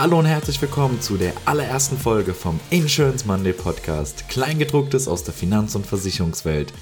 Hallo 0.00 0.20
und 0.20 0.26
herzlich 0.26 0.62
willkommen 0.62 1.00
zu 1.00 1.16
der 1.16 1.32
allerersten 1.44 1.98
Folge 1.98 2.32
vom 2.32 2.60
Insurance 2.70 3.26
Monday 3.26 3.52
Podcast, 3.52 4.28
Kleingedrucktes 4.28 5.08
aus 5.08 5.24
der 5.24 5.34
Finanz- 5.34 5.74
und 5.74 5.84
Versicherungswelt. 5.84 6.72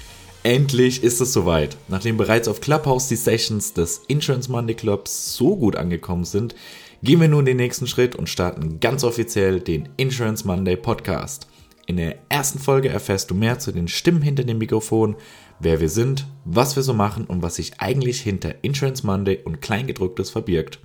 Endlich 0.43 1.01
ist 1.01 1.19
es 1.19 1.33
soweit. 1.33 1.77
Nachdem 1.87 2.17
bereits 2.17 2.47
auf 2.47 2.61
Clubhouse 2.61 3.07
die 3.07 3.15
Sessions 3.15 3.73
des 3.73 4.03
Insurance 4.07 4.51
Monday 4.51 4.75
Clubs 4.75 5.35
so 5.35 5.55
gut 5.55 5.77
angekommen 5.77 6.25
sind, 6.25 6.53
gehen 7.01 7.19
wir 7.19 7.27
nun 7.27 7.45
den 7.45 7.57
nächsten 7.57 7.87
Schritt 7.87 8.15
und 8.15 8.29
starten 8.29 8.79
ganz 8.79 9.03
offiziell 9.03 9.61
den 9.61 9.89
Insurance 9.97 10.45
Monday 10.45 10.75
Podcast. 10.75 11.47
In 11.87 11.97
der 11.97 12.17
ersten 12.29 12.59
Folge 12.59 12.89
erfährst 12.89 13.31
du 13.31 13.33
mehr 13.33 13.57
zu 13.57 13.71
den 13.71 13.87
Stimmen 13.87 14.21
hinter 14.21 14.43
dem 14.43 14.59
Mikrofon, 14.59 15.15
wer 15.59 15.79
wir 15.79 15.89
sind, 15.89 16.27
was 16.45 16.75
wir 16.75 16.83
so 16.83 16.93
machen 16.93 17.25
und 17.25 17.41
was 17.41 17.55
sich 17.55 17.81
eigentlich 17.81 18.21
hinter 18.21 18.53
Insurance 18.61 19.03
Monday 19.03 19.39
und 19.43 19.59
Kleingedrucktes 19.59 20.29
verbirgt. 20.29 20.77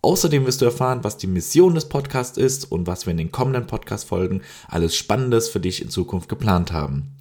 Außerdem 0.00 0.46
wirst 0.46 0.60
du 0.60 0.64
erfahren, 0.64 1.00
was 1.02 1.16
die 1.16 1.26
Mission 1.26 1.74
des 1.74 1.88
Podcasts 1.88 2.38
ist 2.38 2.70
und 2.70 2.86
was 2.86 3.06
wir 3.06 3.10
in 3.10 3.16
den 3.16 3.32
kommenden 3.32 3.66
Podcast-Folgen 3.66 4.42
alles 4.68 4.96
Spannendes 4.96 5.48
für 5.48 5.58
dich 5.58 5.82
in 5.82 5.90
Zukunft 5.90 6.28
geplant 6.28 6.72
haben. 6.72 7.16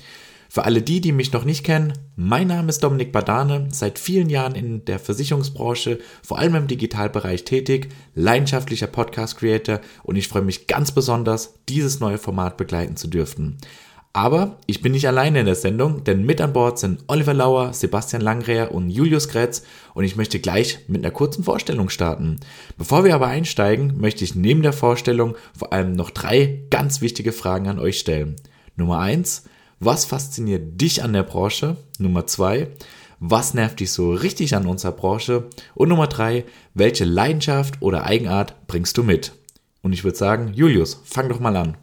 Für 0.49 0.63
alle 0.63 0.81
die, 0.81 1.01
die 1.01 1.11
mich 1.11 1.33
noch 1.33 1.43
nicht 1.43 1.63
kennen, 1.63 1.93
mein 2.15 2.47
Name 2.47 2.69
ist 2.69 2.83
Dominik 2.83 3.11
Badane, 3.11 3.67
seit 3.71 3.99
vielen 3.99 4.29
Jahren 4.29 4.55
in 4.55 4.85
der 4.85 4.99
Versicherungsbranche, 4.99 5.99
vor 6.23 6.37
allem 6.39 6.55
im 6.55 6.67
Digitalbereich 6.67 7.43
tätig, 7.43 7.89
leidenschaftlicher 8.15 8.87
Podcast-Creator 8.87 9.81
und 10.03 10.15
ich 10.15 10.27
freue 10.27 10.43
mich 10.43 10.67
ganz 10.67 10.91
besonders, 10.91 11.55
dieses 11.67 11.99
neue 11.99 12.17
Format 12.17 12.57
begleiten 12.57 12.95
zu 12.95 13.07
dürfen. 13.07 13.57
Aber 14.13 14.57
ich 14.65 14.81
bin 14.81 14.93
nicht 14.93 15.07
alleine 15.07 15.41
in 15.41 15.45
der 15.45 15.53
Sendung, 15.53 16.03
denn 16.03 16.25
mit 16.25 16.41
an 16.41 16.51
Bord 16.51 16.79
sind 16.79 17.03
Oliver 17.05 17.35
Lauer, 17.35 17.73
Sebastian 17.73 18.23
Langreher 18.23 18.73
und 18.73 18.89
Julius 18.89 19.27
Kretz 19.27 19.61
und 19.97 20.03
ich 20.03 20.15
möchte 20.15 20.39
gleich 20.39 20.77
mit 20.87 21.03
einer 21.03 21.11
kurzen 21.11 21.43
Vorstellung 21.43 21.89
starten. 21.89 22.39
Bevor 22.77 23.03
wir 23.03 23.15
aber 23.15 23.25
einsteigen, 23.25 23.99
möchte 23.99 24.23
ich 24.23 24.35
neben 24.35 24.61
der 24.61 24.71
Vorstellung 24.71 25.35
vor 25.57 25.73
allem 25.73 25.93
noch 25.93 26.11
drei 26.11 26.61
ganz 26.69 27.01
wichtige 27.01 27.31
Fragen 27.31 27.67
an 27.67 27.79
euch 27.79 27.97
stellen. 27.97 28.35
Nummer 28.75 28.99
eins: 28.99 29.45
Was 29.79 30.05
fasziniert 30.05 30.79
dich 30.79 31.03
an 31.03 31.13
der 31.13 31.23
Branche? 31.23 31.77
Nummer 31.97 32.27
zwei: 32.27 32.67
Was 33.19 33.55
nervt 33.55 33.79
dich 33.79 33.91
so 33.91 34.11
richtig 34.11 34.55
an 34.55 34.67
unserer 34.67 34.91
Branche? 34.91 35.49
Und 35.73 35.89
Nummer 35.89 36.05
drei: 36.05 36.43
Welche 36.75 37.03
Leidenschaft 37.03 37.81
oder 37.81 38.03
Eigenart 38.03 38.67
bringst 38.67 38.99
du 38.99 39.03
mit? 39.03 39.33
Und 39.81 39.93
ich 39.93 40.03
würde 40.03 40.17
sagen, 40.17 40.51
Julius, 40.53 41.01
fang 41.05 41.27
doch 41.27 41.39
mal 41.39 41.57
an. 41.57 41.75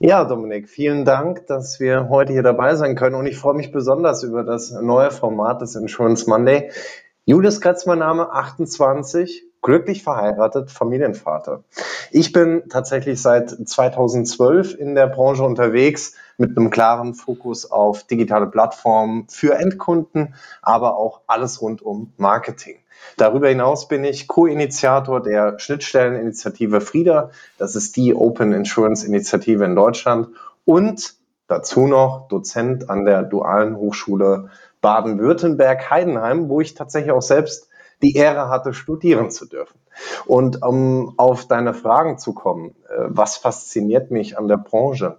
Ja, 0.00 0.24
Dominik, 0.24 0.68
vielen 0.68 1.04
Dank, 1.04 1.46
dass 1.46 1.78
wir 1.78 2.08
heute 2.08 2.32
hier 2.32 2.42
dabei 2.42 2.74
sein 2.74 2.96
können 2.96 3.14
und 3.14 3.26
ich 3.26 3.38
freue 3.38 3.54
mich 3.54 3.70
besonders 3.70 4.24
über 4.24 4.42
das 4.42 4.72
neue 4.72 5.12
Format 5.12 5.62
des 5.62 5.76
Insurance 5.76 6.28
Monday. 6.28 6.72
Julius 7.24 7.60
Kretz, 7.60 7.86
mein 7.86 8.00
Name, 8.00 8.32
28, 8.32 9.44
glücklich 9.62 10.02
verheiratet, 10.02 10.72
Familienvater. 10.72 11.62
Ich 12.10 12.32
bin 12.32 12.64
tatsächlich 12.68 13.22
seit 13.22 13.48
2012 13.48 14.74
in 14.74 14.96
der 14.96 15.06
Branche 15.06 15.44
unterwegs 15.44 16.16
mit 16.36 16.58
einem 16.58 16.70
klaren 16.70 17.14
Fokus 17.14 17.70
auf 17.70 18.02
digitale 18.02 18.48
Plattformen 18.48 19.28
für 19.28 19.54
Endkunden, 19.54 20.34
aber 20.62 20.96
auch 20.96 21.20
alles 21.28 21.62
rund 21.62 21.80
um 21.80 22.12
Marketing. 22.16 22.78
Darüber 23.16 23.48
hinaus 23.48 23.86
bin 23.86 24.02
ich 24.02 24.26
Co-Initiator 24.26 25.22
der 25.22 25.60
Schnittstelleninitiative 25.60 26.80
FRIDA. 26.80 27.30
Das 27.56 27.76
ist 27.76 27.96
die 27.96 28.16
Open 28.16 28.52
Insurance 28.52 29.06
Initiative 29.06 29.64
in 29.64 29.76
Deutschland 29.76 30.26
und 30.64 31.14
dazu 31.46 31.86
noch 31.86 32.26
Dozent 32.26 32.90
an 32.90 33.04
der 33.04 33.22
Dualen 33.22 33.76
Hochschule 33.76 34.50
Baden-Württemberg-Heidenheim, 34.82 36.50
wo 36.50 36.60
ich 36.60 36.74
tatsächlich 36.74 37.12
auch 37.12 37.22
selbst 37.22 37.68
die 38.02 38.16
Ehre 38.16 38.50
hatte, 38.50 38.74
studieren 38.74 39.30
zu 39.30 39.46
dürfen. 39.46 39.78
Und 40.26 40.62
um 40.62 41.14
auf 41.16 41.46
deine 41.46 41.72
Fragen 41.72 42.18
zu 42.18 42.34
kommen, 42.34 42.74
äh, 42.88 43.04
was 43.08 43.36
fasziniert 43.36 44.10
mich 44.10 44.36
an 44.36 44.48
der 44.48 44.56
Branche? 44.58 45.18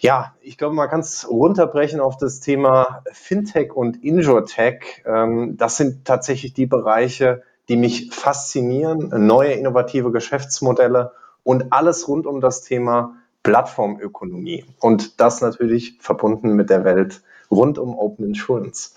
Ja, 0.00 0.34
ich 0.42 0.58
glaube, 0.58 0.74
man 0.74 0.88
kann 0.88 1.00
es 1.00 1.28
runterbrechen 1.28 1.98
auf 1.98 2.16
das 2.16 2.40
Thema 2.40 3.02
Fintech 3.10 3.74
und 3.74 4.04
Injurtech. 4.04 5.02
Ähm, 5.04 5.56
das 5.56 5.76
sind 5.76 6.04
tatsächlich 6.04 6.52
die 6.52 6.66
Bereiche, 6.66 7.42
die 7.68 7.76
mich 7.76 8.10
faszinieren. 8.12 9.26
Neue 9.26 9.52
innovative 9.52 10.12
Geschäftsmodelle 10.12 11.12
und 11.42 11.72
alles 11.72 12.06
rund 12.06 12.26
um 12.26 12.40
das 12.40 12.62
Thema 12.62 13.16
Plattformökonomie. 13.42 14.66
Und 14.78 15.20
das 15.20 15.40
natürlich 15.40 15.98
verbunden 16.00 16.54
mit 16.54 16.70
der 16.70 16.84
Welt 16.84 17.22
rund 17.50 17.78
um 17.78 17.98
Open 17.98 18.26
Insurance. 18.26 18.92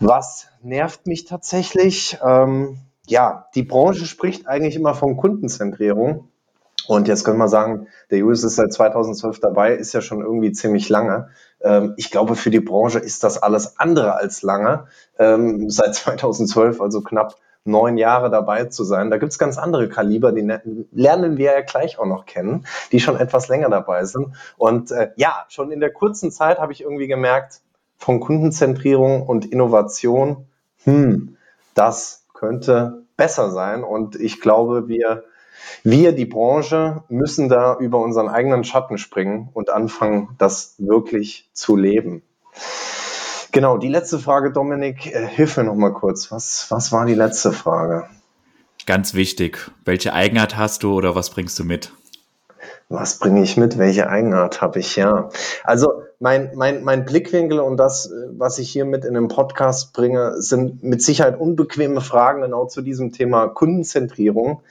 Was 0.00 0.46
nervt 0.62 1.06
mich 1.06 1.24
tatsächlich? 1.24 2.18
Ähm, 2.24 2.78
ja, 3.06 3.46
die 3.54 3.62
Branche 3.62 4.06
spricht 4.06 4.46
eigentlich 4.46 4.76
immer 4.76 4.94
von 4.94 5.16
Kundenzentrierung. 5.16 6.28
Und 6.86 7.06
jetzt 7.06 7.24
können 7.24 7.38
wir 7.38 7.48
sagen, 7.48 7.88
der 8.10 8.18
Julius 8.18 8.44
ist 8.44 8.56
seit 8.56 8.72
2012 8.72 9.40
dabei, 9.40 9.74
ist 9.74 9.92
ja 9.92 10.00
schon 10.00 10.22
irgendwie 10.22 10.52
ziemlich 10.52 10.88
lange. 10.88 11.28
Ähm, 11.60 11.94
ich 11.96 12.10
glaube, 12.10 12.34
für 12.34 12.50
die 12.50 12.60
Branche 12.60 12.98
ist 12.98 13.24
das 13.24 13.42
alles 13.42 13.78
andere 13.78 14.14
als 14.14 14.42
lange. 14.42 14.86
Ähm, 15.18 15.68
seit 15.68 15.94
2012, 15.94 16.80
also 16.80 17.02
knapp 17.02 17.36
neun 17.68 17.98
Jahre 17.98 18.30
dabei 18.30 18.64
zu 18.64 18.84
sein. 18.84 19.10
Da 19.10 19.18
gibt's 19.18 19.38
ganz 19.38 19.58
andere 19.58 19.88
Kaliber, 19.88 20.32
die 20.32 20.42
ne-, 20.42 20.62
lernen 20.92 21.36
wir 21.36 21.52
ja 21.52 21.60
gleich 21.60 21.98
auch 21.98 22.06
noch 22.06 22.26
kennen, 22.26 22.66
die 22.92 23.00
schon 23.00 23.16
etwas 23.16 23.48
länger 23.48 23.70
dabei 23.70 24.04
sind. 24.04 24.34
Und 24.56 24.90
äh, 24.90 25.10
ja, 25.16 25.44
schon 25.48 25.70
in 25.70 25.80
der 25.80 25.92
kurzen 25.92 26.30
Zeit 26.30 26.58
habe 26.58 26.72
ich 26.72 26.82
irgendwie 26.82 27.08
gemerkt, 27.08 27.60
von 27.96 28.20
Kundenzentrierung 28.20 29.26
und 29.26 29.46
Innovation, 29.46 30.46
hm, 30.84 31.36
das 31.74 32.24
könnte 32.32 33.02
besser 33.16 33.50
sein. 33.50 33.82
Und 33.82 34.16
ich 34.16 34.40
glaube, 34.40 34.88
wir 34.88 35.24
wir, 35.82 36.12
die 36.12 36.26
Branche, 36.26 37.02
müssen 37.08 37.48
da 37.48 37.76
über 37.78 37.98
unseren 37.98 38.28
eigenen 38.28 38.64
Schatten 38.64 38.98
springen 38.98 39.48
und 39.52 39.70
anfangen, 39.70 40.30
das 40.38 40.74
wirklich 40.78 41.48
zu 41.52 41.76
leben. 41.76 42.22
Genau, 43.52 43.78
die 43.78 43.88
letzte 43.88 44.18
Frage, 44.18 44.52
Dominik, 44.52 45.06
äh, 45.06 45.26
hilf 45.26 45.56
mir 45.56 45.64
noch 45.64 45.74
mal 45.74 45.92
kurz. 45.92 46.30
Was, 46.30 46.66
was 46.70 46.92
war 46.92 47.06
die 47.06 47.14
letzte 47.14 47.52
Frage? 47.52 48.04
Ganz 48.86 49.14
wichtig. 49.14 49.70
Welche 49.84 50.12
Eigenart 50.12 50.56
hast 50.56 50.82
du 50.82 50.94
oder 50.94 51.14
was 51.14 51.30
bringst 51.30 51.58
du 51.58 51.64
mit? 51.64 51.92
Was 52.90 53.18
bringe 53.18 53.42
ich 53.42 53.56
mit? 53.56 53.76
Welche 53.76 54.08
Eigenart 54.08 54.62
habe 54.62 54.78
ich? 54.78 54.96
Ja. 54.96 55.28
Also 55.62 56.02
mein, 56.20 56.52
mein, 56.54 56.84
mein 56.84 57.04
Blickwinkel 57.04 57.60
und 57.60 57.76
das, 57.76 58.10
was 58.30 58.58
ich 58.58 58.70
hier 58.70 58.86
mit 58.86 59.04
in 59.04 59.14
den 59.14 59.28
Podcast 59.28 59.92
bringe, 59.92 60.40
sind 60.40 60.82
mit 60.82 61.02
Sicherheit 61.02 61.38
unbequeme 61.38 62.00
Fragen 62.00 62.42
genau 62.42 62.66
zu 62.66 62.80
diesem 62.80 63.12
Thema 63.12 63.48
Kundenzentrierung. 63.48 64.62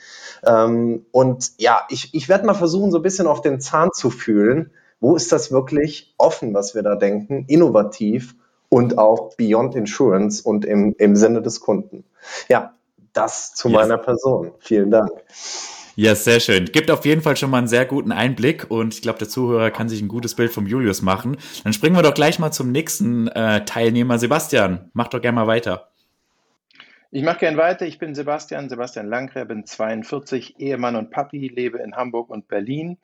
Ähm, 0.43 1.05
und 1.11 1.51
ja, 1.57 1.81
ich, 1.89 2.13
ich 2.13 2.27
werde 2.27 2.45
mal 2.45 2.55
versuchen, 2.55 2.91
so 2.91 2.97
ein 2.97 3.03
bisschen 3.03 3.27
auf 3.27 3.41
den 3.41 3.59
Zahn 3.61 3.89
zu 3.93 4.09
fühlen. 4.09 4.71
Wo 4.99 5.15
ist 5.15 5.31
das 5.31 5.51
wirklich 5.51 6.15
offen, 6.17 6.55
was 6.55 6.73
wir 6.73 6.81
da 6.81 6.95
denken, 6.95 7.45
innovativ 7.47 8.35
und 8.69 8.97
auch 8.97 9.35
beyond 9.35 9.75
insurance 9.75 10.41
und 10.41 10.65
im, 10.65 10.95
im 10.97 11.15
Sinne 11.15 11.41
des 11.41 11.59
Kunden? 11.59 12.03
Ja, 12.49 12.73
das 13.13 13.53
zu 13.53 13.69
yes. 13.69 13.77
meiner 13.77 13.97
Person. 13.97 14.51
Vielen 14.59 14.91
Dank. 14.91 15.11
Ja, 15.95 16.13
sehr 16.13 16.39
schön. 16.39 16.65
Gibt 16.65 16.91
auf 16.91 17.05
jeden 17.05 17.21
Fall 17.21 17.35
schon 17.37 17.49
mal 17.49 17.57
einen 17.57 17.67
sehr 17.67 17.85
guten 17.85 18.11
Einblick 18.11 18.69
und 18.69 18.93
ich 18.93 19.01
glaube, 19.01 19.17
der 19.17 19.27
Zuhörer 19.27 19.71
kann 19.71 19.89
sich 19.89 19.99
ein 19.99 20.07
gutes 20.07 20.35
Bild 20.35 20.51
vom 20.51 20.67
Julius 20.67 21.01
machen. 21.01 21.37
Dann 21.63 21.73
springen 21.73 21.95
wir 21.95 22.03
doch 22.03 22.13
gleich 22.13 22.37
mal 22.37 22.51
zum 22.51 22.71
nächsten 22.71 23.27
äh, 23.29 23.65
Teilnehmer. 23.65 24.19
Sebastian, 24.19 24.91
mach 24.93 25.07
doch 25.07 25.21
gerne 25.21 25.37
mal 25.37 25.47
weiter. 25.47 25.89
Ich 27.09 27.23
mache 27.23 27.39
gern 27.39 27.57
weiter. 27.57 27.87
Ich 27.87 27.97
bin 27.97 28.13
Sebastian, 28.13 28.69
Sebastian 28.69 29.07
Langrer, 29.07 29.45
bin 29.45 29.65
42, 29.65 30.59
Ehemann 30.59 30.95
und 30.95 31.09
Papi, 31.09 31.47
lebe 31.47 31.79
in 31.79 31.95
Hamburg 31.95 32.29
und 32.29 32.47
Berlin. 32.47 32.97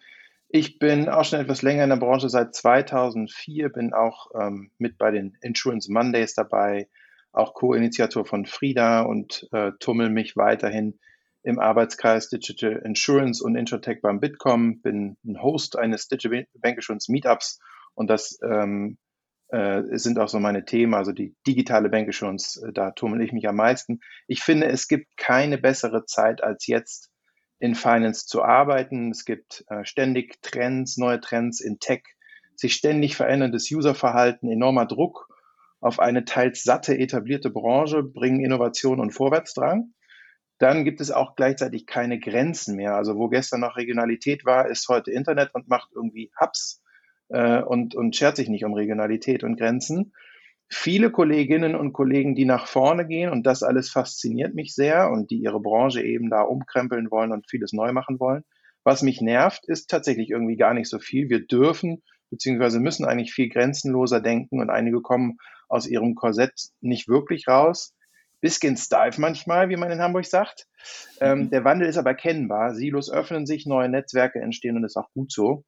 Ich 0.56 0.78
bin 0.78 1.10
auch 1.10 1.26
schon 1.26 1.40
etwas 1.40 1.64
länger 1.64 1.84
in 1.84 1.90
der 1.90 1.98
Branche, 1.98 2.30
seit 2.30 2.54
2004, 2.54 3.70
bin 3.70 3.92
auch 3.92 4.30
ähm, 4.40 4.70
mit 4.78 5.00
bei 5.00 5.10
den 5.10 5.36
Insurance 5.42 5.92
Mondays 5.92 6.36
dabei, 6.36 6.90
auch 7.32 7.56
Co-Initiator 7.56 8.24
von 8.24 8.46
Frida 8.46 9.02
und 9.02 9.48
äh, 9.52 9.72
tummel 9.80 10.12
mich 10.12 10.38
weiterhin 10.38 11.00
im 11.42 11.58
Arbeitskreis 11.58 12.30
Digital 12.30 12.84
Insurance 12.86 13.44
und 13.44 13.56
Intratech 13.56 14.02
beim 14.04 14.20
Bitkom, 14.20 14.80
bin 14.84 15.18
ein 15.26 15.42
Host 15.42 15.76
eines 15.76 16.08
Digital 16.08 16.46
Bank 16.54 16.76
Insurance 16.76 17.12
Meetups 17.12 17.60
und 17.96 18.12
das 18.12 18.38
ähm, 18.48 19.00
äh, 19.48 19.82
sind 19.94 20.20
auch 20.20 20.30
so 20.30 20.40
meine 20.40 20.66
Themen, 20.66 20.94
also 20.94 21.14
die 21.14 21.36
digitale 21.48 21.90
Bank 21.90 22.06
Insurance, 22.06 22.64
äh, 22.64 22.72
da 22.72 22.92
tummel 22.92 23.24
ich 23.24 23.34
mich 23.34 23.48
am 23.48 23.56
meisten. 23.56 24.02
Ich 24.28 24.44
finde, 24.44 24.68
es 24.68 24.88
gibt 24.88 25.18
keine 25.18 25.58
bessere 25.58 26.06
Zeit 26.06 26.44
als 26.44 26.68
jetzt 26.68 27.10
in 27.64 27.76
Finance 27.76 28.28
zu 28.28 28.44
arbeiten. 28.44 29.10
Es 29.10 29.24
gibt 29.24 29.64
äh, 29.70 29.86
ständig 29.86 30.42
Trends, 30.42 30.98
neue 30.98 31.22
Trends 31.22 31.62
in 31.62 31.80
Tech, 31.80 32.02
sich 32.58 32.74
ständig 32.74 33.16
veränderndes 33.16 33.72
Userverhalten, 33.72 34.52
enormer 34.52 34.86
Druck 34.86 35.30
auf 35.80 36.00
eine 36.00 36.26
teils 36.26 36.64
satte 36.64 36.98
etablierte 36.98 37.50
Branche 37.50 38.04
bringen 38.04 38.44
Innovation 38.44 39.00
und 39.00 39.12
Vorwärtsdrang. 39.12 39.94
Dann 40.58 40.84
gibt 40.84 41.00
es 41.00 41.10
auch 41.10 41.38
gleichzeitig 41.38 41.86
keine 41.86 42.20
Grenzen 42.20 42.76
mehr. 42.76 42.96
Also 42.96 43.16
wo 43.16 43.30
gestern 43.30 43.62
noch 43.62 43.78
Regionalität 43.78 44.44
war, 44.44 44.68
ist 44.68 44.90
heute 44.90 45.12
Internet 45.12 45.56
und 45.56 45.70
macht 45.70 45.90
irgendwie 45.96 46.32
Hubs 46.38 46.84
äh, 47.30 47.62
und, 47.62 47.96
und 47.96 48.14
schert 48.14 48.36
sich 48.36 48.50
nicht 48.50 48.66
um 48.66 48.74
Regionalität 48.74 49.46
und 49.46 49.58
Grenzen. 49.58 50.12
Viele 50.70 51.12
Kolleginnen 51.12 51.76
und 51.76 51.94
Kollegen, 51.94 52.36
die 52.36 52.46
nach 52.46 52.68
vorne 52.68 53.06
gehen 53.06 53.30
und 53.30 53.46
das 53.46 53.64
alles 53.64 53.90
fasziniert 53.90 54.56
mich 54.56 54.74
sehr 54.74 55.12
und 55.12 55.30
die 55.30 55.38
ihre 55.38 55.62
Branche 55.62 56.02
eben 56.02 56.30
da 56.30 56.42
umkrempeln 56.42 57.12
wollen 57.12 57.32
und 57.32 57.50
vieles 57.50 57.74
neu 57.74 57.92
machen 57.92 58.20
wollen. 58.20 58.44
Was 58.84 59.02
mich 59.02 59.22
nervt, 59.22 59.66
ist 59.68 59.90
tatsächlich 59.90 60.30
irgendwie 60.30 60.58
gar 60.58 60.74
nicht 60.74 60.90
so 60.90 61.00
viel. 61.00 61.30
Wir 61.30 61.46
dürfen 61.46 62.02
beziehungsweise 62.34 62.80
müssen 62.80 63.06
eigentlich 63.06 63.32
viel 63.32 63.48
grenzenloser 63.48 64.20
denken 64.20 64.60
und 64.60 64.72
einige 64.72 65.02
kommen 65.02 65.38
aus 65.70 65.88
ihrem 65.88 66.16
Korsett 66.16 66.54
nicht 66.82 67.08
wirklich 67.08 67.48
raus. 67.48 67.94
Bisschen 68.42 68.76
steif 68.76 69.18
manchmal, 69.20 69.70
wie 69.70 69.78
man 69.78 69.92
in 69.92 70.02
Hamburg 70.02 70.26
sagt. 70.26 70.68
Ähm, 71.22 71.44
mhm. 71.44 71.50
der 71.52 71.64
Wandel 71.64 71.88
ist 71.88 71.98
aber 71.98 72.10
erkennbar. 72.10 72.74
Silos 72.74 73.12
öffnen 73.12 73.46
sich, 73.46 73.66
neue 73.66 73.88
Netzwerke 73.88 74.42
entstehen 74.42 74.76
und 74.76 74.84
ist 74.84 74.98
auch 74.98 75.12
gut 75.14 75.32
so. 75.32 75.64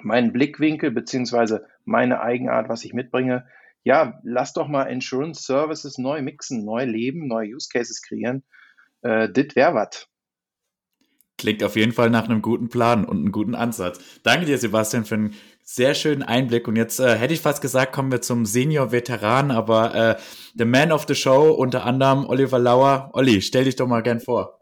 Mein 0.00 0.32
Blickwinkel 0.32 0.90
beziehungsweise 0.92 1.66
meine 1.84 2.20
Eigenart, 2.20 2.68
was 2.68 2.84
ich 2.84 2.92
mitbringe, 2.92 3.46
ja, 3.84 4.20
lass 4.22 4.52
doch 4.52 4.68
mal 4.68 4.84
Insurance 4.84 5.42
Services 5.42 5.98
neu 5.98 6.22
mixen, 6.22 6.64
neu 6.64 6.84
leben, 6.84 7.26
neue 7.26 7.54
Use 7.54 7.68
Cases 7.72 8.02
kreieren. 8.02 8.44
Äh, 9.02 9.28
dit 9.30 9.56
wär 9.56 9.74
wat. 9.74 10.08
Klingt 11.38 11.62
auf 11.62 11.76
jeden 11.76 11.92
Fall 11.92 12.10
nach 12.10 12.24
einem 12.24 12.42
guten 12.42 12.68
Plan 12.68 13.04
und 13.04 13.18
einem 13.18 13.30
guten 13.30 13.54
Ansatz. 13.54 14.00
Danke 14.24 14.44
dir, 14.46 14.58
Sebastian, 14.58 15.04
für 15.04 15.14
einen 15.14 15.34
sehr 15.62 15.94
schönen 15.94 16.24
Einblick. 16.24 16.66
Und 16.66 16.74
jetzt 16.74 16.98
äh, 16.98 17.16
hätte 17.16 17.32
ich 17.32 17.40
fast 17.40 17.62
gesagt, 17.62 17.92
kommen 17.92 18.10
wir 18.10 18.20
zum 18.20 18.44
Senior-Veteran, 18.44 19.52
aber 19.52 19.94
äh, 19.94 20.16
the 20.56 20.64
man 20.64 20.90
of 20.90 21.04
the 21.06 21.14
show, 21.14 21.50
unter 21.50 21.84
anderem 21.84 22.26
Oliver 22.26 22.58
Lauer. 22.58 23.10
Olli, 23.12 23.40
stell 23.40 23.64
dich 23.64 23.76
doch 23.76 23.86
mal 23.86 24.02
gern 24.02 24.18
vor. 24.18 24.58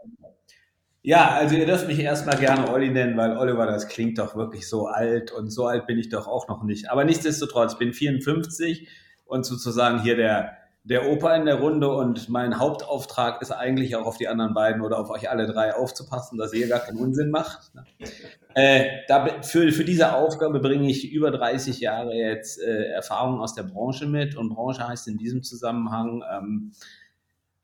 Ja, 1.06 1.28
also 1.30 1.54
ihr 1.54 1.66
dürft 1.66 1.86
mich 1.86 2.00
erstmal 2.00 2.36
gerne 2.36 2.68
Olli 2.68 2.90
nennen, 2.90 3.16
weil 3.16 3.36
Oliver, 3.36 3.64
das 3.64 3.86
klingt 3.86 4.18
doch 4.18 4.34
wirklich 4.34 4.68
so 4.68 4.88
alt 4.88 5.30
und 5.30 5.50
so 5.50 5.66
alt 5.66 5.86
bin 5.86 6.00
ich 6.00 6.08
doch 6.08 6.26
auch 6.26 6.48
noch 6.48 6.64
nicht. 6.64 6.90
Aber 6.90 7.04
nichtsdestotrotz, 7.04 7.74
ich 7.74 7.78
bin 7.78 7.92
54 7.92 8.88
und 9.24 9.46
sozusagen 9.46 10.02
hier 10.02 10.16
der 10.16 10.56
der 10.82 11.08
Opa 11.08 11.34
in 11.34 11.46
der 11.46 11.56
Runde 11.56 11.88
und 11.88 12.28
mein 12.28 12.58
Hauptauftrag 12.58 13.40
ist 13.42 13.52
eigentlich 13.52 13.94
auch 13.94 14.06
auf 14.06 14.18
die 14.18 14.26
anderen 14.26 14.54
beiden 14.54 14.82
oder 14.82 14.98
auf 14.98 15.10
euch 15.10 15.30
alle 15.30 15.46
drei 15.46 15.74
aufzupassen, 15.74 16.38
dass 16.38 16.52
ihr 16.52 16.68
gar 16.68 16.78
keinen 16.78 16.98
Unsinn 16.98 17.30
macht. 17.30 17.72
Äh, 18.54 18.86
da, 19.08 19.42
für, 19.42 19.70
für 19.72 19.84
diese 19.84 20.14
Aufgabe 20.14 20.60
bringe 20.60 20.88
ich 20.88 21.12
über 21.12 21.32
30 21.32 21.80
Jahre 21.80 22.14
jetzt 22.14 22.60
äh, 22.60 22.84
Erfahrung 22.90 23.40
aus 23.40 23.54
der 23.54 23.64
Branche 23.64 24.06
mit 24.06 24.36
und 24.36 24.48
Branche 24.48 24.86
heißt 24.86 25.08
in 25.08 25.18
diesem 25.18 25.42
Zusammenhang 25.42 26.22
ähm, 26.32 26.72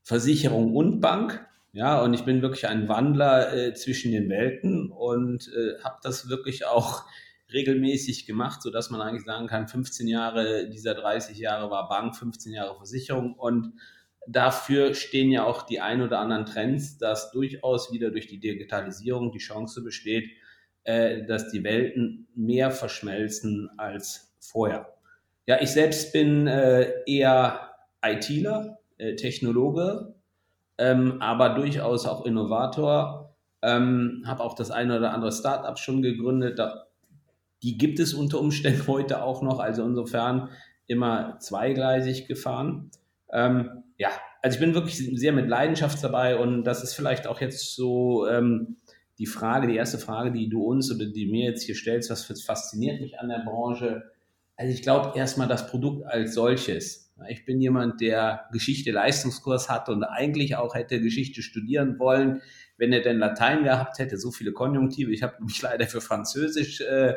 Versicherung 0.02 0.74
und 0.74 1.00
Bank. 1.00 1.46
Ja, 1.74 2.02
und 2.02 2.12
ich 2.12 2.24
bin 2.24 2.42
wirklich 2.42 2.66
ein 2.68 2.86
Wandler 2.88 3.52
äh, 3.54 3.74
zwischen 3.74 4.12
den 4.12 4.28
Welten 4.28 4.90
und 4.90 5.48
äh, 5.48 5.82
habe 5.82 5.96
das 6.02 6.28
wirklich 6.28 6.66
auch 6.66 7.04
regelmäßig 7.50 8.26
gemacht, 8.26 8.60
sodass 8.62 8.90
man 8.90 9.00
eigentlich 9.00 9.24
sagen 9.24 9.46
kann, 9.46 9.68
15 9.68 10.06
Jahre 10.06 10.68
dieser 10.68 10.94
30 10.94 11.38
Jahre 11.38 11.70
war 11.70 11.88
Bank, 11.88 12.14
15 12.14 12.52
Jahre 12.52 12.76
Versicherung 12.76 13.34
und 13.34 13.72
dafür 14.26 14.94
stehen 14.94 15.30
ja 15.30 15.44
auch 15.44 15.62
die 15.62 15.80
ein 15.80 16.02
oder 16.02 16.18
anderen 16.18 16.44
Trends, 16.44 16.98
dass 16.98 17.30
durchaus 17.30 17.90
wieder 17.90 18.10
durch 18.10 18.26
die 18.26 18.38
Digitalisierung 18.38 19.32
die 19.32 19.38
Chance 19.38 19.82
besteht, 19.82 20.30
äh, 20.84 21.24
dass 21.24 21.50
die 21.50 21.64
Welten 21.64 22.28
mehr 22.34 22.70
verschmelzen 22.70 23.70
als 23.78 24.34
vorher. 24.40 24.94
Ja, 25.46 25.60
ich 25.60 25.70
selbst 25.70 26.12
bin 26.12 26.46
äh, 26.46 26.92
eher 27.06 27.70
ITler, 28.04 28.78
äh, 28.98 29.14
Technologe, 29.14 30.14
ähm, 30.78 31.20
aber 31.20 31.50
durchaus 31.50 32.06
auch 32.06 32.24
Innovator. 32.24 33.34
Ähm, 33.62 34.24
habe 34.26 34.42
auch 34.42 34.54
das 34.54 34.70
eine 34.70 34.98
oder 34.98 35.12
andere 35.12 35.30
Startup 35.32 35.78
schon 35.78 36.02
gegründet. 36.02 36.58
Da 36.58 36.86
die 37.62 37.78
gibt 37.78 38.00
es 38.00 38.12
unter 38.12 38.40
Umständen 38.40 38.86
heute 38.86 39.22
auch 39.22 39.42
noch, 39.42 39.60
also 39.60 39.84
insofern 39.84 40.50
immer 40.86 41.38
zweigleisig 41.38 42.26
gefahren. 42.26 42.90
Ähm, 43.32 43.84
ja, 43.98 44.10
also 44.42 44.56
ich 44.56 44.60
bin 44.60 44.74
wirklich 44.74 44.96
sehr 45.18 45.32
mit 45.32 45.48
Leidenschaft 45.48 46.02
dabei 46.02 46.36
und 46.36 46.64
das 46.64 46.82
ist 46.82 46.94
vielleicht 46.94 47.26
auch 47.26 47.40
jetzt 47.40 47.74
so 47.74 48.26
ähm, 48.26 48.76
die 49.18 49.26
Frage, 49.26 49.68
die 49.68 49.76
erste 49.76 49.98
Frage, 49.98 50.32
die 50.32 50.48
du 50.48 50.64
uns 50.64 50.92
oder 50.92 51.06
die 51.06 51.26
mir 51.26 51.50
jetzt 51.50 51.62
hier 51.62 51.76
stellst, 51.76 52.10
was 52.10 52.24
fasziniert 52.42 53.00
mich 53.00 53.20
an 53.20 53.28
der 53.28 53.44
Branche? 53.44 54.02
Also 54.56 54.72
ich 54.72 54.82
glaube 54.82 55.16
erstmal 55.16 55.48
das 55.48 55.68
Produkt 55.68 56.04
als 56.06 56.34
solches. 56.34 57.01
Ich 57.28 57.44
bin 57.44 57.60
jemand, 57.60 58.00
der 58.00 58.46
Geschichte 58.52 58.90
Leistungskurs 58.90 59.68
hat 59.68 59.88
und 59.88 60.02
eigentlich 60.02 60.56
auch 60.56 60.74
hätte 60.74 61.00
Geschichte 61.00 61.42
studieren 61.42 61.98
wollen, 61.98 62.42
wenn 62.78 62.92
er 62.92 63.00
denn 63.00 63.18
Latein 63.18 63.64
gehabt 63.64 63.98
hätte, 63.98 64.18
so 64.18 64.30
viele 64.30 64.52
Konjunktive. 64.52 65.12
Ich 65.12 65.22
habe 65.22 65.42
mich 65.44 65.60
leider 65.62 65.86
für 65.86 66.00
Französisch 66.00 66.80
äh, 66.80 67.16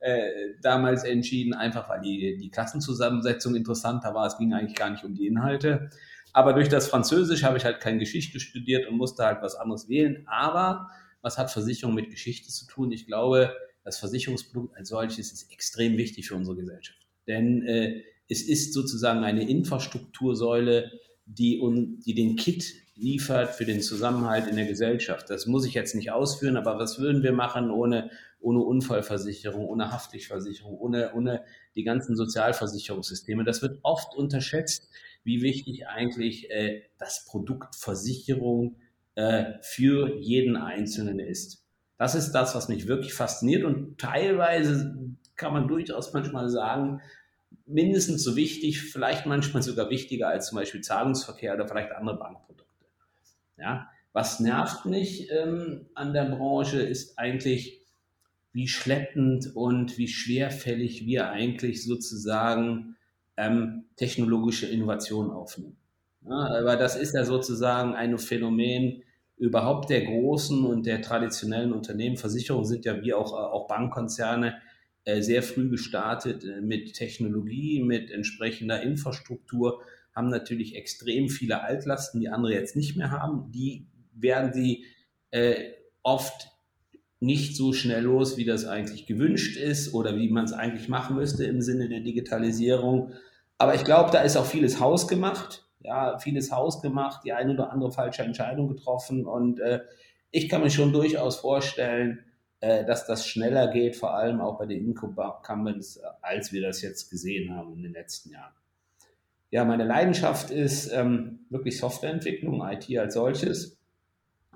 äh, 0.00 0.54
damals 0.62 1.04
entschieden, 1.04 1.54
einfach 1.54 1.88
weil 1.88 2.00
die, 2.00 2.38
die 2.38 2.50
Klassenzusammensetzung 2.50 3.54
interessanter 3.54 4.14
war. 4.14 4.26
Es 4.26 4.38
ging 4.38 4.52
eigentlich 4.52 4.76
gar 4.76 4.90
nicht 4.90 5.04
um 5.04 5.14
die 5.14 5.26
Inhalte. 5.26 5.90
Aber 6.32 6.52
durch 6.52 6.68
das 6.68 6.88
Französisch 6.88 7.44
habe 7.44 7.56
ich 7.56 7.64
halt 7.64 7.80
keine 7.80 7.98
Geschichte 7.98 8.40
studiert 8.40 8.86
und 8.88 8.96
musste 8.96 9.24
halt 9.24 9.42
was 9.42 9.54
anderes 9.54 9.88
wählen. 9.88 10.24
Aber 10.26 10.88
was 11.22 11.38
hat 11.38 11.50
Versicherung 11.50 11.94
mit 11.94 12.10
Geschichte 12.10 12.50
zu 12.50 12.66
tun? 12.66 12.92
Ich 12.92 13.06
glaube, 13.06 13.54
das 13.84 13.98
Versicherungsprodukt 13.98 14.76
als 14.76 14.88
solches 14.88 15.32
ist 15.32 15.50
extrem 15.52 15.96
wichtig 15.96 16.28
für 16.28 16.34
unsere 16.34 16.56
Gesellschaft. 16.56 17.06
Denn 17.26 17.62
äh, 17.66 18.02
es 18.28 18.42
ist 18.42 18.72
sozusagen 18.72 19.24
eine 19.24 19.48
Infrastruktursäule, 19.48 20.90
die, 21.26 21.60
un, 21.60 22.00
die 22.00 22.14
den 22.14 22.36
Kit 22.36 22.64
liefert 22.94 23.50
für 23.50 23.64
den 23.64 23.82
Zusammenhalt 23.82 24.46
in 24.46 24.56
der 24.56 24.66
Gesellschaft. 24.66 25.28
Das 25.28 25.46
muss 25.46 25.66
ich 25.66 25.74
jetzt 25.74 25.94
nicht 25.94 26.10
ausführen, 26.12 26.56
aber 26.56 26.78
was 26.78 26.98
würden 26.98 27.22
wir 27.22 27.32
machen 27.32 27.70
ohne, 27.70 28.10
ohne 28.40 28.60
Unfallversicherung, 28.60 29.66
ohne 29.66 29.92
Haftpflichtversicherung, 29.92 30.78
ohne, 30.78 31.12
ohne 31.14 31.44
die 31.74 31.84
ganzen 31.84 32.16
Sozialversicherungssysteme? 32.16 33.44
Das 33.44 33.60
wird 33.60 33.80
oft 33.82 34.16
unterschätzt, 34.16 34.88
wie 35.24 35.42
wichtig 35.42 35.86
eigentlich 35.88 36.50
äh, 36.50 36.84
das 36.98 37.26
Produkt 37.26 37.76
Versicherung 37.76 38.76
äh, 39.14 39.54
für 39.60 40.16
jeden 40.18 40.56
Einzelnen 40.56 41.18
ist. 41.18 41.64
Das 41.98 42.14
ist 42.14 42.32
das, 42.32 42.54
was 42.54 42.68
mich 42.68 42.86
wirklich 42.86 43.14
fasziniert 43.14 43.64
und 43.64 43.98
teilweise 43.98 44.94
kann 45.34 45.52
man 45.52 45.68
durchaus 45.68 46.12
manchmal 46.12 46.48
sagen, 46.48 47.00
mindestens 47.66 48.22
so 48.22 48.36
wichtig, 48.36 48.82
vielleicht 48.82 49.26
manchmal 49.26 49.62
sogar 49.62 49.90
wichtiger 49.90 50.28
als 50.28 50.48
zum 50.48 50.56
Beispiel 50.56 50.80
Zahlungsverkehr 50.80 51.54
oder 51.54 51.68
vielleicht 51.68 51.92
andere 51.92 52.18
Bankprodukte. 52.18 52.86
Ja? 53.58 53.88
Was 54.12 54.40
nervt 54.40 54.86
mich 54.86 55.30
ähm, 55.30 55.86
an 55.94 56.14
der 56.14 56.24
Branche 56.24 56.80
ist 56.80 57.18
eigentlich, 57.18 57.82
wie 58.52 58.68
schleppend 58.68 59.54
und 59.54 59.98
wie 59.98 60.08
schwerfällig 60.08 61.04
wir 61.04 61.28
eigentlich 61.28 61.84
sozusagen 61.84 62.96
ähm, 63.36 63.84
technologische 63.96 64.66
Innovation 64.66 65.30
aufnehmen. 65.30 65.76
Ja, 66.22 66.58
aber 66.58 66.76
das 66.76 66.96
ist 66.96 67.14
ja 67.14 67.24
sozusagen 67.24 67.94
ein 67.94 68.16
Phänomen 68.16 69.02
überhaupt 69.36 69.90
der 69.90 70.06
großen 70.06 70.64
und 70.64 70.86
der 70.86 71.02
traditionellen 71.02 71.72
Unternehmen. 71.72 72.16
Versicherungen 72.16 72.64
sind 72.64 72.86
ja 72.86 73.02
wie 73.02 73.12
auch, 73.12 73.34
auch 73.34 73.68
Bankkonzerne 73.68 74.54
äh, 74.54 74.75
sehr 75.22 75.42
früh 75.42 75.70
gestartet 75.70 76.44
äh, 76.44 76.60
mit 76.60 76.94
Technologie, 76.94 77.82
mit 77.82 78.10
entsprechender 78.10 78.82
Infrastruktur 78.82 79.80
haben 80.14 80.30
natürlich 80.30 80.74
extrem 80.74 81.28
viele 81.28 81.62
Altlasten, 81.62 82.20
die 82.20 82.28
andere 82.28 82.54
jetzt 82.54 82.74
nicht 82.74 82.96
mehr 82.96 83.10
haben. 83.10 83.52
Die 83.52 83.86
werden 84.12 84.52
sie 84.52 84.86
äh, 85.30 85.72
oft 86.02 86.48
nicht 87.20 87.56
so 87.56 87.72
schnell 87.72 88.04
los, 88.04 88.36
wie 88.36 88.44
das 88.44 88.64
eigentlich 88.64 89.06
gewünscht 89.06 89.56
ist 89.56 89.94
oder 89.94 90.16
wie 90.16 90.28
man 90.28 90.44
es 90.44 90.52
eigentlich 90.52 90.88
machen 90.88 91.16
müsste 91.16 91.44
im 91.44 91.60
Sinne 91.60 91.88
der 91.88 92.00
Digitalisierung. 92.00 93.12
Aber 93.58 93.74
ich 93.74 93.84
glaube, 93.84 94.10
da 94.10 94.22
ist 94.22 94.36
auch 94.36 94.46
vieles 94.46 94.80
hausgemacht. 94.80 95.64
Ja, 95.80 96.18
vieles 96.18 96.50
hausgemacht, 96.50 97.24
die 97.24 97.32
eine 97.32 97.52
oder 97.52 97.70
andere 97.70 97.92
falsche 97.92 98.22
Entscheidung 98.22 98.68
getroffen. 98.68 99.24
Und 99.24 99.60
äh, 99.60 99.80
ich 100.30 100.48
kann 100.48 100.62
mir 100.62 100.70
schon 100.70 100.92
durchaus 100.92 101.36
vorstellen, 101.36 102.18
äh, 102.18 102.25
dass 102.60 103.06
das 103.06 103.26
schneller 103.26 103.68
geht, 103.68 103.96
vor 103.96 104.14
allem 104.14 104.40
auch 104.40 104.58
bei 104.58 104.66
den 104.66 104.86
Incumbents, 104.86 106.00
als 106.22 106.52
wir 106.52 106.62
das 106.62 106.80
jetzt 106.80 107.10
gesehen 107.10 107.54
haben 107.54 107.74
in 107.74 107.82
den 107.82 107.92
letzten 107.92 108.30
Jahren 108.30 108.54
ja, 109.50 109.64
meine 109.64 109.84
Leidenschaft 109.84 110.50
ist 110.50 110.92
ähm, 110.92 111.40
wirklich 111.50 111.78
Softwareentwicklung, 111.78 112.62
IT 112.68 112.98
als 112.98 113.14
solches. 113.14 113.78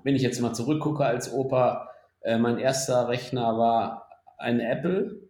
Wenn 0.03 0.15
ich 0.15 0.21
jetzt 0.21 0.41
mal 0.41 0.53
zurückgucke 0.53 1.05
als 1.05 1.31
Opa, 1.31 1.89
äh, 2.21 2.37
mein 2.37 2.57
erster 2.57 3.07
Rechner 3.07 3.57
war 3.57 4.09
ein 4.37 4.59
Apple, 4.59 5.21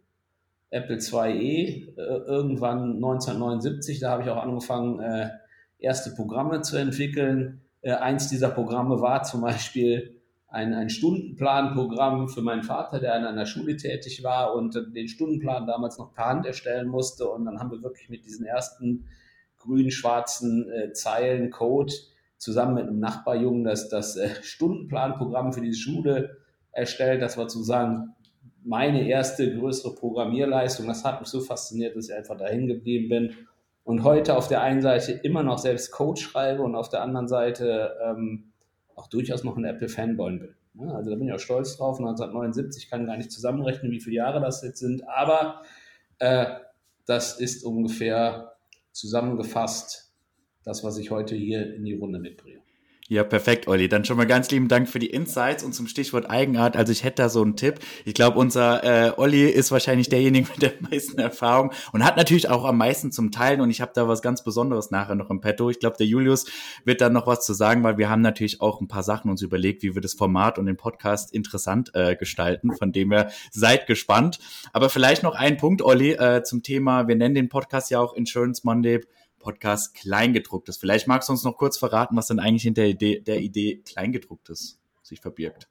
Apple 0.71 0.97
2e, 0.97 1.95
äh, 1.95 2.01
irgendwann 2.01 2.95
1979. 2.95 3.99
Da 3.99 4.11
habe 4.11 4.23
ich 4.23 4.29
auch 4.29 4.41
angefangen, 4.41 4.99
äh, 4.99 5.29
erste 5.77 6.11
Programme 6.11 6.61
zu 6.61 6.77
entwickeln. 6.77 7.61
Äh, 7.81 7.93
eins 7.93 8.29
dieser 8.29 8.49
Programme 8.49 9.01
war 9.01 9.23
zum 9.23 9.41
Beispiel 9.41 10.20
ein, 10.51 10.73
ein 10.73 10.89
Stundenplanprogramm 10.89 12.27
für 12.27 12.41
meinen 12.41 12.63
Vater, 12.63 12.99
der 12.99 13.15
an 13.15 13.25
einer 13.25 13.45
Schule 13.45 13.77
tätig 13.77 14.21
war 14.21 14.53
und 14.53 14.75
den 14.93 15.07
Stundenplan 15.07 15.65
damals 15.65 15.97
noch 15.97 16.13
per 16.13 16.25
Hand 16.25 16.45
erstellen 16.45 16.89
musste. 16.89 17.29
Und 17.29 17.45
dann 17.45 17.59
haben 17.59 17.71
wir 17.71 17.81
wirklich 17.81 18.09
mit 18.09 18.25
diesen 18.25 18.45
ersten 18.45 19.07
grün-schwarzen 19.59 20.69
äh, 20.69 20.91
Zeilen 20.91 21.51
Code 21.51 21.93
zusammen 22.37 22.73
mit 22.73 22.87
einem 22.87 22.99
Nachbarjungen 22.99 23.63
das, 23.63 23.87
das 23.87 24.17
äh, 24.17 24.29
Stundenplanprogramm 24.41 25.53
für 25.53 25.61
diese 25.61 25.79
Schule 25.79 26.37
erstellt. 26.73 27.21
Das 27.21 27.37
war 27.37 27.49
sozusagen 27.49 28.13
meine 28.61 29.07
erste 29.07 29.57
größere 29.57 29.95
Programmierleistung. 29.95 30.85
Das 30.85 31.05
hat 31.05 31.21
mich 31.21 31.29
so 31.29 31.39
fasziniert, 31.39 31.95
dass 31.95 32.09
ich 32.09 32.15
einfach 32.15 32.37
dahin 32.37 32.67
geblieben 32.67 33.07
bin. 33.07 33.47
Und 33.85 34.03
heute 34.03 34.35
auf 34.35 34.49
der 34.49 34.61
einen 34.61 34.81
Seite 34.81 35.13
immer 35.13 35.43
noch 35.43 35.59
selbst 35.59 35.91
Code 35.91 36.19
schreibe 36.19 36.61
und 36.61 36.75
auf 36.75 36.89
der 36.89 37.01
anderen 37.01 37.29
Seite 37.29 37.95
ähm, 38.03 38.50
auch 38.95 39.07
durchaus 39.07 39.43
noch 39.43 39.57
ein 39.57 39.65
Apple-Fanboy 39.65 40.39
bin. 40.39 40.89
Also 40.89 41.09
da 41.11 41.17
bin 41.17 41.27
ich 41.27 41.33
auch 41.33 41.39
stolz 41.39 41.77
drauf. 41.77 41.97
1979 41.99 42.89
kann 42.89 43.05
gar 43.05 43.17
nicht 43.17 43.31
zusammenrechnen, 43.31 43.91
wie 43.91 43.99
viele 43.99 44.17
Jahre 44.17 44.39
das 44.39 44.63
jetzt 44.63 44.79
sind, 44.79 45.07
aber 45.07 45.61
äh, 46.19 46.45
das 47.05 47.39
ist 47.39 47.63
ungefähr 47.65 48.55
zusammengefasst 48.91 50.13
das, 50.63 50.83
was 50.83 50.97
ich 50.97 51.11
heute 51.11 51.35
hier 51.35 51.73
in 51.73 51.83
die 51.83 51.95
Runde 51.95 52.19
mitbringe. 52.19 52.61
Ja, 53.11 53.25
perfekt, 53.25 53.67
Olli. 53.67 53.89
Dann 53.89 54.05
schon 54.05 54.15
mal 54.15 54.25
ganz 54.25 54.49
lieben 54.51 54.69
Dank 54.69 54.87
für 54.87 54.97
die 54.97 55.09
Insights 55.09 55.65
und 55.65 55.75
zum 55.75 55.85
Stichwort 55.85 56.29
Eigenart. 56.29 56.77
Also 56.77 56.93
ich 56.93 57.03
hätte 57.03 57.23
da 57.23 57.27
so 57.27 57.41
einen 57.41 57.57
Tipp. 57.57 57.79
Ich 58.05 58.13
glaube, 58.13 58.39
unser 58.39 58.85
äh, 58.85 59.11
Olli 59.17 59.49
ist 59.49 59.69
wahrscheinlich 59.69 60.07
derjenige 60.07 60.47
mit 60.49 60.61
der 60.61 60.71
meisten 60.89 61.19
Erfahrung 61.19 61.73
und 61.91 62.05
hat 62.05 62.15
natürlich 62.15 62.47
auch 62.47 62.63
am 62.63 62.77
meisten 62.77 63.11
zum 63.11 63.29
Teilen. 63.29 63.59
Und 63.59 63.69
ich 63.69 63.81
habe 63.81 63.91
da 63.93 64.07
was 64.07 64.21
ganz 64.21 64.45
Besonderes 64.45 64.91
nachher 64.91 65.15
noch 65.15 65.29
im 65.29 65.41
Petto. 65.41 65.69
Ich 65.69 65.81
glaube, 65.81 65.97
der 65.97 66.07
Julius 66.07 66.45
wird 66.85 67.01
da 67.01 67.09
noch 67.09 67.27
was 67.27 67.45
zu 67.45 67.51
sagen, 67.51 67.83
weil 67.83 67.97
wir 67.97 68.09
haben 68.09 68.21
natürlich 68.21 68.61
auch 68.61 68.79
ein 68.79 68.87
paar 68.87 69.03
Sachen 69.03 69.29
uns 69.29 69.41
überlegt, 69.41 69.83
wie 69.83 69.93
wir 69.93 70.01
das 70.01 70.13
Format 70.13 70.57
und 70.57 70.67
den 70.67 70.77
Podcast 70.77 71.33
interessant 71.33 71.91
äh, 71.93 72.15
gestalten. 72.15 72.73
Von 72.77 72.93
dem 72.93 73.11
her 73.11 73.29
seid 73.51 73.87
gespannt. 73.87 74.39
Aber 74.71 74.89
vielleicht 74.89 75.21
noch 75.21 75.35
ein 75.35 75.57
Punkt, 75.57 75.81
Olli, 75.81 76.13
äh, 76.13 76.43
zum 76.43 76.63
Thema. 76.63 77.09
Wir 77.09 77.17
nennen 77.17 77.35
den 77.35 77.49
Podcast 77.49 77.91
ja 77.91 77.99
auch 77.99 78.13
Insurance 78.13 78.61
Monday 78.63 79.01
Podcast 79.41 79.95
Kleingedrucktes. 79.95 80.77
Vielleicht 80.77 81.07
magst 81.07 81.29
du 81.29 81.33
uns 81.33 81.43
noch 81.43 81.57
kurz 81.57 81.77
verraten, 81.77 82.15
was 82.15 82.27
denn 82.27 82.39
eigentlich 82.39 82.63
hinter 82.63 82.83
der 82.83 82.89
Idee, 82.89 83.19
der 83.19 83.39
Idee 83.41 83.81
Kleingedrucktes 83.85 84.79
sich 85.01 85.19
verbirgt. 85.19 85.67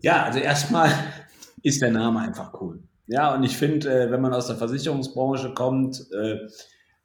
Ja, 0.00 0.24
also 0.24 0.38
erstmal 0.38 0.90
ist 1.62 1.82
der 1.82 1.90
Name 1.90 2.20
einfach 2.20 2.60
cool. 2.60 2.82
Ja, 3.06 3.34
und 3.34 3.42
ich 3.42 3.56
finde, 3.56 3.88
äh, 3.90 4.10
wenn 4.10 4.20
man 4.20 4.34
aus 4.34 4.46
der 4.46 4.56
Versicherungsbranche 4.56 5.54
kommt 5.54 6.06
äh, 6.12 6.46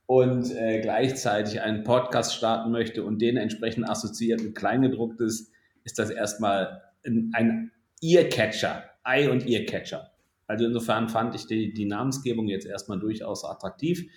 und 0.06 0.52
äh, 0.56 0.82
gleichzeitig 0.82 1.62
einen 1.62 1.84
Podcast 1.84 2.36
starten 2.36 2.72
möchte 2.72 3.04
und 3.04 3.22
den 3.22 3.38
entsprechend 3.38 3.90
assoziiert 3.90 4.42
mit 4.42 4.56
Kleingedrucktes, 4.56 5.52
ist 5.84 6.00
das 6.00 6.10
erstmal 6.10 6.82
ein 7.06 7.72
Earcatcher, 8.02 8.84
Eye- 9.06 9.30
und 9.30 9.48
Earcatcher. 9.48 10.12
Also 10.48 10.66
insofern 10.66 11.10
fand 11.10 11.36
ich 11.36 11.48
die, 11.48 11.74
die 11.74 11.86
Namensgebung 11.86 12.48
jetzt 12.48 12.66
erstmal 12.66 13.00
durchaus 13.00 13.44
attraktiv. 13.46 14.10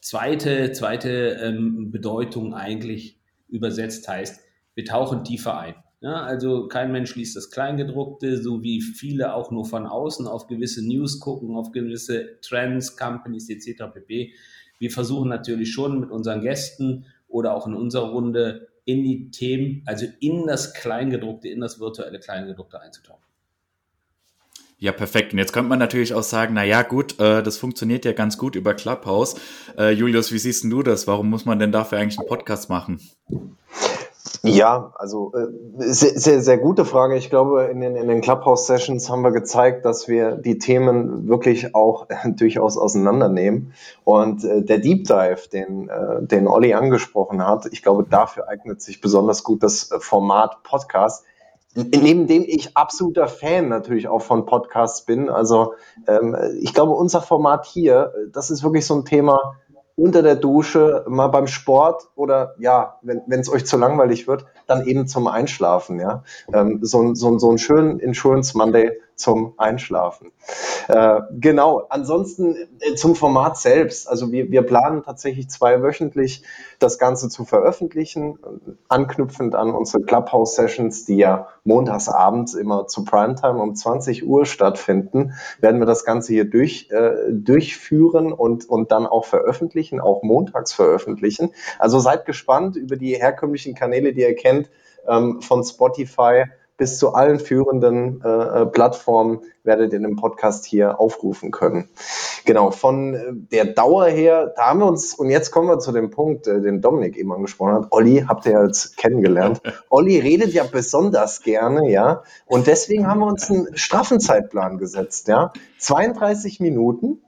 Zweite, 0.00 0.72
zweite 0.72 1.38
ähm, 1.42 1.90
Bedeutung 1.90 2.54
eigentlich 2.54 3.18
übersetzt 3.48 4.08
heißt, 4.08 4.40
wir 4.74 4.84
tauchen 4.84 5.24
tiefer 5.24 5.58
ein. 5.58 5.74
Ja, 6.02 6.22
also 6.22 6.66
kein 6.68 6.92
Mensch 6.92 7.14
liest 7.14 7.36
das 7.36 7.50
Kleingedruckte, 7.50 8.40
so 8.42 8.62
wie 8.62 8.80
viele 8.80 9.34
auch 9.34 9.50
nur 9.50 9.66
von 9.66 9.86
außen 9.86 10.26
auf 10.26 10.46
gewisse 10.46 10.86
News 10.86 11.20
gucken, 11.20 11.54
auf 11.56 11.72
gewisse 11.72 12.40
Trends, 12.40 12.96
Companies 12.96 13.50
etc. 13.50 13.84
pp. 13.92 14.32
Wir 14.78 14.90
versuchen 14.90 15.28
natürlich 15.28 15.72
schon 15.72 16.00
mit 16.00 16.10
unseren 16.10 16.40
Gästen 16.40 17.04
oder 17.28 17.54
auch 17.54 17.66
in 17.66 17.74
unserer 17.74 18.10
Runde 18.10 18.68
in 18.86 19.04
die 19.04 19.30
Themen, 19.30 19.82
also 19.84 20.06
in 20.20 20.46
das 20.46 20.72
Kleingedruckte, 20.72 21.48
in 21.48 21.60
das 21.60 21.78
virtuelle 21.78 22.18
Kleingedruckte 22.18 22.80
einzutauchen. 22.80 23.22
Ja, 24.82 24.92
perfekt. 24.92 25.34
Und 25.34 25.38
jetzt 25.38 25.52
könnte 25.52 25.68
man 25.68 25.78
natürlich 25.78 26.14
auch 26.14 26.22
sagen, 26.22 26.54
na 26.54 26.64
ja, 26.64 26.80
gut, 26.80 27.20
äh, 27.20 27.42
das 27.42 27.58
funktioniert 27.58 28.06
ja 28.06 28.12
ganz 28.12 28.38
gut 28.38 28.56
über 28.56 28.72
Clubhouse. 28.72 29.34
Äh, 29.76 29.90
Julius, 29.90 30.32
wie 30.32 30.38
siehst 30.38 30.64
du 30.64 30.82
das? 30.82 31.06
Warum 31.06 31.28
muss 31.28 31.44
man 31.44 31.58
denn 31.58 31.70
dafür 31.70 31.98
eigentlich 31.98 32.18
einen 32.18 32.26
Podcast 32.26 32.70
machen? 32.70 32.98
Ja, 34.42 34.94
also 34.94 35.34
äh, 35.34 35.48
sehr, 35.92 36.18
sehr, 36.18 36.40
sehr 36.40 36.56
gute 36.56 36.86
Frage. 36.86 37.18
Ich 37.18 37.28
glaube, 37.28 37.64
in 37.64 37.80
den, 37.80 37.94
in 37.94 38.08
den 38.08 38.22
Clubhouse-Sessions 38.22 39.10
haben 39.10 39.20
wir 39.20 39.32
gezeigt, 39.32 39.84
dass 39.84 40.08
wir 40.08 40.36
die 40.36 40.56
Themen 40.56 41.28
wirklich 41.28 41.74
auch 41.74 42.06
durchaus 42.24 42.78
auseinandernehmen. 42.78 43.74
Und 44.04 44.44
äh, 44.44 44.62
der 44.62 44.78
Deep 44.78 45.06
Dive, 45.06 45.42
den, 45.52 45.90
äh, 45.90 46.22
den 46.22 46.48
Olli 46.48 46.72
angesprochen 46.72 47.46
hat, 47.46 47.66
ich 47.70 47.82
glaube, 47.82 48.06
dafür 48.08 48.48
eignet 48.48 48.80
sich 48.80 49.02
besonders 49.02 49.44
gut 49.44 49.62
das 49.62 49.90
Format 49.98 50.62
Podcast 50.62 51.26
neben 51.74 52.26
dem 52.26 52.44
ich 52.46 52.76
absoluter 52.76 53.28
Fan 53.28 53.68
natürlich 53.68 54.08
auch 54.08 54.22
von 54.22 54.46
Podcasts 54.46 55.04
bin. 55.04 55.28
Also 55.28 55.74
ähm, 56.06 56.36
ich 56.60 56.74
glaube, 56.74 56.92
unser 56.92 57.22
Format 57.22 57.66
hier, 57.66 58.12
das 58.32 58.50
ist 58.50 58.62
wirklich 58.62 58.86
so 58.86 58.94
ein 58.94 59.04
Thema 59.04 59.54
unter 59.96 60.22
der 60.22 60.36
Dusche, 60.36 61.04
mal 61.08 61.28
beim 61.28 61.46
Sport 61.46 62.08
oder 62.14 62.54
ja, 62.58 62.98
wenn 63.02 63.40
es 63.40 63.52
euch 63.52 63.66
zu 63.66 63.76
langweilig 63.76 64.26
wird, 64.26 64.46
dann 64.66 64.86
eben 64.86 65.06
zum 65.06 65.26
Einschlafen. 65.26 66.00
Ja, 66.00 66.24
ähm, 66.54 66.78
so, 66.82 67.14
so, 67.14 67.38
so 67.38 67.48
einen 67.50 67.58
schönen 67.58 67.98
Insurance 67.98 68.56
Monday 68.56 68.92
zum 69.20 69.54
Einschlafen. 69.58 70.32
Äh, 70.88 71.20
genau, 71.38 71.86
ansonsten 71.88 72.56
äh, 72.80 72.94
zum 72.94 73.14
Format 73.14 73.58
selbst. 73.58 74.08
Also 74.08 74.32
wir, 74.32 74.50
wir 74.50 74.62
planen 74.62 75.02
tatsächlich 75.02 75.48
zweiwöchentlich 75.48 76.42
das 76.78 76.98
Ganze 76.98 77.28
zu 77.28 77.44
veröffentlichen, 77.44 78.38
anknüpfend 78.88 79.54
an 79.54 79.70
unsere 79.70 80.02
Clubhouse-Sessions, 80.02 81.04
die 81.04 81.18
ja 81.18 81.48
montags 81.64 82.08
abends 82.08 82.54
immer 82.54 82.86
zu 82.86 83.04
Primetime 83.04 83.60
um 83.62 83.74
20 83.74 84.26
Uhr 84.26 84.46
stattfinden, 84.46 85.34
werden 85.60 85.80
wir 85.80 85.86
das 85.86 86.04
Ganze 86.04 86.32
hier 86.32 86.48
durch, 86.48 86.88
äh, 86.90 87.12
durchführen 87.30 88.32
und, 88.32 88.68
und 88.68 88.90
dann 88.90 89.06
auch 89.06 89.26
veröffentlichen, 89.26 90.00
auch 90.00 90.22
montags 90.22 90.72
veröffentlichen. 90.72 91.52
Also 91.78 92.00
seid 92.00 92.24
gespannt 92.24 92.76
über 92.76 92.96
die 92.96 93.14
herkömmlichen 93.14 93.74
Kanäle, 93.74 94.12
die 94.12 94.22
ihr 94.22 94.34
kennt, 94.34 94.70
ähm, 95.06 95.40
von 95.42 95.62
Spotify 95.64 96.44
bis 96.80 96.96
zu 96.96 97.12
allen 97.12 97.38
führenden 97.38 98.22
äh, 98.24 98.62
äh, 98.62 98.66
Plattformen 98.66 99.40
werdet 99.64 99.92
ihr 99.92 100.00
den 100.00 100.16
Podcast 100.16 100.64
hier 100.64 100.98
aufrufen 100.98 101.50
können. 101.50 101.90
Genau, 102.46 102.70
von 102.70 103.14
äh, 103.14 103.32
der 103.34 103.66
Dauer 103.66 104.06
her, 104.06 104.54
da 104.56 104.70
haben 104.70 104.78
wir 104.78 104.86
uns, 104.86 105.12
und 105.12 105.28
jetzt 105.28 105.50
kommen 105.50 105.68
wir 105.68 105.78
zu 105.78 105.92
dem 105.92 106.08
Punkt, 106.08 106.46
äh, 106.46 106.62
den 106.62 106.80
Dominik 106.80 107.18
eben 107.18 107.34
angesprochen 107.34 107.74
hat. 107.74 107.88
Olli 107.90 108.24
habt 108.26 108.46
ihr 108.46 108.64
jetzt 108.64 108.96
kennengelernt. 108.96 109.60
Olli 109.90 110.18
redet 110.20 110.54
ja 110.54 110.64
besonders 110.64 111.42
gerne, 111.42 111.90
ja, 111.90 112.22
und 112.46 112.66
deswegen 112.66 113.06
haben 113.06 113.20
wir 113.20 113.26
uns 113.26 113.50
einen 113.50 113.76
straffen 113.76 114.18
Zeitplan 114.18 114.78
gesetzt, 114.78 115.28
ja. 115.28 115.52
32 115.80 116.60
Minuten 116.60 117.20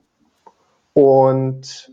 und 0.94 1.92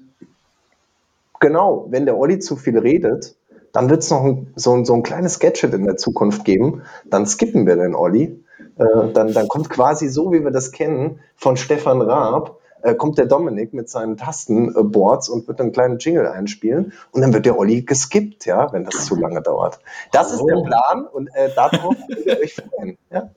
genau, 1.41 1.87
wenn 1.89 2.05
der 2.05 2.17
Olli 2.17 2.39
zu 2.39 2.55
viel 2.55 2.79
redet, 2.79 3.35
dann 3.71 3.89
wird 3.89 4.03
es 4.03 4.11
noch 4.11 4.23
ein, 4.23 4.53
so, 4.55 4.83
so 4.83 4.93
ein 4.93 5.03
kleines 5.03 5.39
Gadget 5.39 5.73
in 5.73 5.85
der 5.85 5.97
Zukunft 5.97 6.45
geben. 6.45 6.83
Dann 7.05 7.25
skippen 7.25 7.65
wir 7.67 7.75
den 7.75 7.95
Olli. 7.95 8.43
Äh, 8.77 9.11
dann, 9.13 9.33
dann 9.33 9.47
kommt 9.47 9.69
quasi 9.69 10.09
so, 10.09 10.31
wie 10.31 10.43
wir 10.43 10.51
das 10.51 10.71
kennen, 10.71 11.19
von 11.35 11.57
Stefan 11.57 12.01
Raab, 12.01 12.59
äh, 12.81 12.95
kommt 12.95 13.17
der 13.17 13.25
Dominik 13.25 13.73
mit 13.73 13.89
seinen 13.89 14.17
Tastenboards 14.17 15.29
und 15.29 15.47
wird 15.47 15.59
einen 15.59 15.71
kleinen 15.71 15.97
Jingle 15.99 16.27
einspielen 16.27 16.93
und 17.11 17.21
dann 17.21 17.33
wird 17.33 17.45
der 17.45 17.57
Olli 17.57 17.81
geskippt, 17.81 18.45
ja, 18.45 18.71
wenn 18.71 18.85
das 18.85 19.05
zu 19.05 19.15
lange 19.15 19.41
dauert. 19.41 19.79
Das 20.11 20.31
ist 20.31 20.43
der 20.45 20.57
oh. 20.57 20.63
Plan 20.63 21.05
und 21.05 21.27
äh, 21.33 21.49
darauf 21.53 21.95
könnt 22.07 22.25
ihr 22.25 22.39
euch 22.39 22.55
freuen. 22.55 22.97
Ja? 23.11 23.29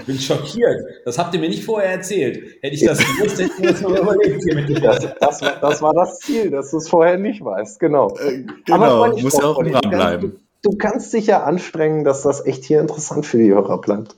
Ich 0.00 0.06
bin 0.06 0.18
schockiert. 0.18 0.80
Das 1.04 1.18
habt 1.18 1.34
ihr 1.34 1.40
mir 1.40 1.48
nicht 1.48 1.64
vorher 1.64 1.90
erzählt. 1.90 2.62
Hätte 2.62 2.74
ich 2.74 2.84
das 2.84 2.98
gewusst, 2.98 3.38
hätte 3.38 3.52
ich 3.54 3.58
mir 3.58 3.72
das 3.72 3.80
noch 3.80 3.96
überlegt 3.96 4.42
hier 4.44 4.54
mit. 4.54 4.84
Das, 4.84 5.06
das, 5.20 5.42
war, 5.42 5.56
das 5.60 5.82
war 5.82 5.94
das 5.94 6.18
Ziel, 6.20 6.50
dass 6.50 6.70
du 6.70 6.78
es 6.78 6.88
vorher 6.88 7.18
nicht 7.18 7.44
weißt, 7.44 7.80
genau. 7.80 8.16
Äh, 8.18 8.44
genau, 8.64 9.04
Aber 9.04 9.16
muss 9.20 9.38
ja 9.38 9.44
auch 9.44 9.58
im 9.58 9.74
Rahmen 9.74 9.90
bleiben. 9.90 10.40
Du, 10.62 10.70
du 10.70 10.76
kannst 10.78 11.12
dich 11.12 11.26
ja 11.26 11.42
anstrengen, 11.42 12.04
dass 12.04 12.22
das 12.22 12.44
echt 12.44 12.64
hier 12.64 12.80
interessant 12.80 13.26
für 13.26 13.38
die 13.38 13.50
Hörer 13.50 13.80
bleibt. 13.80 14.16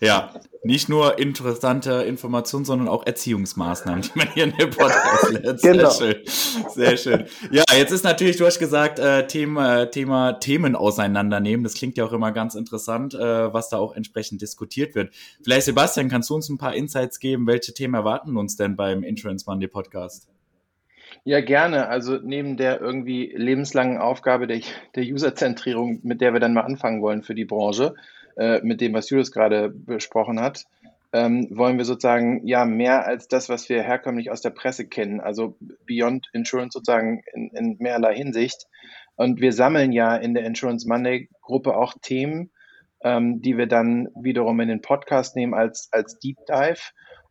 Ja, 0.00 0.32
nicht 0.62 0.88
nur 0.88 1.18
interessante 1.18 1.92
Informationen, 2.02 2.64
sondern 2.64 2.88
auch 2.88 3.06
Erziehungsmaßnahmen, 3.06 4.02
die 4.02 4.10
man 4.14 4.28
hier 4.34 4.44
in 4.44 4.52
dem 4.56 4.70
Podcast 4.70 5.30
lernt. 5.30 5.60
Sehr 5.60 5.72
genau. 5.72 5.90
schön. 5.90 6.16
Sehr 6.74 6.96
schön. 6.96 7.24
Ja, 7.50 7.64
jetzt 7.72 7.92
ist 7.92 8.04
natürlich, 8.04 8.36
du 8.36 8.44
hast 8.44 8.58
gesagt, 8.58 8.98
äh, 8.98 9.26
Thema, 9.26 9.86
Thema 9.86 10.34
Themen 10.34 10.76
auseinandernehmen. 10.76 11.64
Das 11.64 11.74
klingt 11.74 11.96
ja 11.96 12.04
auch 12.04 12.12
immer 12.12 12.32
ganz 12.32 12.54
interessant, 12.54 13.14
äh, 13.14 13.52
was 13.52 13.70
da 13.70 13.78
auch 13.78 13.94
entsprechend 13.94 14.42
diskutiert 14.42 14.94
wird. 14.94 15.14
Vielleicht, 15.42 15.64
Sebastian, 15.66 16.08
kannst 16.08 16.28
du 16.28 16.34
uns 16.34 16.48
ein 16.48 16.58
paar 16.58 16.74
Insights 16.74 17.20
geben? 17.20 17.46
Welche 17.46 17.72
Themen 17.72 17.94
erwarten 17.94 18.36
uns 18.36 18.56
denn 18.56 18.76
beim 18.76 19.02
Insurance 19.02 19.44
Monday 19.46 19.68
Podcast? 19.68 20.28
Ja, 21.24 21.40
gerne. 21.40 21.88
Also 21.88 22.18
neben 22.22 22.56
der 22.56 22.80
irgendwie 22.80 23.32
lebenslangen 23.34 23.98
Aufgabe 23.98 24.46
der, 24.46 24.60
der 24.94 25.04
Userzentrierung, 25.04 26.00
mit 26.02 26.20
der 26.20 26.32
wir 26.32 26.40
dann 26.40 26.54
mal 26.54 26.62
anfangen 26.62 27.02
wollen 27.02 27.22
für 27.22 27.34
die 27.34 27.44
Branche, 27.44 27.94
äh, 28.40 28.62
mit 28.62 28.80
dem, 28.80 28.94
was 28.94 29.10
Julius 29.10 29.32
gerade 29.32 29.68
besprochen 29.68 30.40
hat, 30.40 30.64
ähm, 31.12 31.46
wollen 31.50 31.76
wir 31.76 31.84
sozusagen 31.84 32.46
ja 32.46 32.64
mehr 32.64 33.06
als 33.06 33.28
das, 33.28 33.50
was 33.50 33.68
wir 33.68 33.82
herkömmlich 33.82 34.30
aus 34.30 34.40
der 34.40 34.48
Presse 34.48 34.88
kennen, 34.88 35.20
also 35.20 35.58
Beyond 35.84 36.28
Insurance 36.32 36.72
sozusagen 36.72 37.22
in, 37.34 37.50
in 37.50 37.76
mehrerlei 37.80 38.14
Hinsicht. 38.14 38.66
Und 39.16 39.42
wir 39.42 39.52
sammeln 39.52 39.92
ja 39.92 40.16
in 40.16 40.32
der 40.32 40.46
Insurance 40.46 40.88
Monday 40.88 41.28
Gruppe 41.42 41.76
auch 41.76 41.92
Themen, 42.00 42.50
ähm, 43.02 43.42
die 43.42 43.58
wir 43.58 43.66
dann 43.66 44.08
wiederum 44.14 44.58
in 44.60 44.68
den 44.68 44.80
Podcast 44.80 45.36
nehmen 45.36 45.52
als, 45.52 45.90
als 45.92 46.18
Deep 46.18 46.38
Dive. 46.48 46.80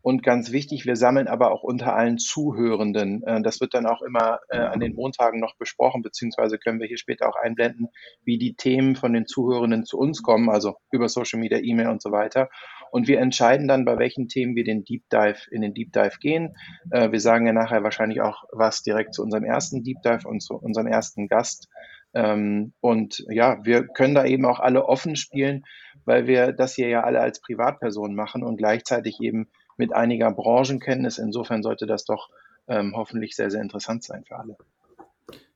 Und 0.02 0.24
ganz 0.24 0.52
wichtig, 0.52 0.86
wir 0.86 0.96
sammeln 0.96 1.28
aber 1.28 1.52
auch 1.52 1.64
unter 1.64 1.96
allen 1.96 2.18
Zuhörenden. 2.18 3.24
Äh, 3.24 3.42
das 3.42 3.60
wird 3.60 3.74
dann 3.74 3.86
auch 3.86 4.02
immer 4.02 4.40
äh, 4.50 4.58
an 4.58 4.80
den 4.80 4.96
Montagen 4.96 5.40
noch 5.40 5.56
besprochen, 5.58 6.02
beziehungsweise 6.02 6.58
können 6.58 6.80
wir 6.80 6.88
hier 6.88 6.98
später 6.98 7.28
auch 7.28 7.36
einblenden, 7.36 7.90
wie 8.24 8.38
die 8.38 8.56
Themen 8.56 8.96
von 8.96 9.14
den 9.14 9.26
Zuhörenden 9.26 9.86
zu 9.86 9.98
uns 9.98 10.22
kommen, 10.22 10.50
also 10.50 10.78
über 10.92 11.10
Social 11.10 11.40
Media, 11.40 11.60
E-Mail 11.60 11.88
und 11.88 12.02
so 12.02 12.12
weiter. 12.12 12.50
Und 12.92 13.08
wir 13.08 13.20
entscheiden 13.20 13.68
dann, 13.68 13.86
bei 13.86 13.98
welchen 14.00 14.28
Themen 14.28 14.56
wir 14.56 14.64
den 14.64 14.84
Deep 14.84 15.04
Dive 15.10 15.40
in 15.52 15.62
den 15.62 15.74
Deep 15.74 15.92
Dive 15.92 16.18
gehen. 16.20 16.56
Äh, 16.92 17.12
wir 17.12 17.20
sagen 17.20 17.46
ja 17.46 17.54
nachher 17.54 17.84
wahrscheinlich 17.84 18.22
auch 18.22 18.44
was 18.52 18.82
direkt 18.82 19.14
zu 19.14 19.22
unserem 19.22 19.44
ersten 19.44 19.84
Deep 19.84 20.02
Dive 20.04 20.28
und 20.28 20.42
zu 20.42 20.56
unserem 20.56 20.88
ersten 20.88 21.28
Gast. 21.28 21.68
Ähm, 22.14 22.74
und 22.80 23.24
ja, 23.30 23.64
wir 23.64 23.88
können 23.88 24.16
da 24.16 24.26
eben 24.26 24.46
auch 24.46 24.60
alle 24.60 24.86
offen 24.86 25.16
spielen, 25.16 25.64
weil 26.06 26.28
wir 26.28 26.52
das 26.52 26.76
hier 26.76 26.90
ja 26.90 27.04
alle 27.04 27.22
als 27.22 27.42
Privatpersonen 27.42 28.16
machen 28.16 28.44
und 28.44 28.58
gleichzeitig 28.58 29.20
eben 29.22 29.48
mit 29.78 29.94
einiger 29.94 30.32
Branchenkenntnis. 30.32 31.18
Insofern 31.18 31.64
sollte 31.64 31.86
das 31.86 32.06
doch 32.06 32.30
ähm, 32.68 32.94
hoffentlich 32.96 33.36
sehr, 33.36 33.50
sehr 33.50 33.62
interessant 33.62 34.04
sein 34.04 34.24
für 34.26 34.38
alle. 34.38 34.58